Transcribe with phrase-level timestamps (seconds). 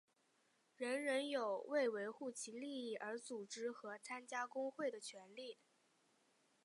[0.77, 5.59] 人人有为维护其利益而组织和参加工会的权利。